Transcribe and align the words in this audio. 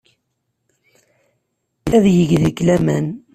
Ad 1.95 2.05
yeg 2.17 2.31
deg-k 2.43 2.59
laman. 2.67 3.07